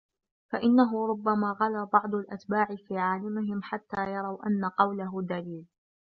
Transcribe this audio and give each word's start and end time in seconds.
فَإِنَّهُ 0.51 1.07
رُبَّمَا 1.07 1.57
غَلَا 1.61 1.83
بَعْضُ 1.93 2.15
الْأَتْبَاعِ 2.15 2.75
فِي 2.87 2.97
عَالِمِهِمْ 2.97 3.61
حَتَّى 3.63 4.13
يَرَوْا 4.13 4.45
أَنَّ 4.47 4.65
قَوْلَهُ 4.65 5.21
دَلِيلٌ 5.21 5.65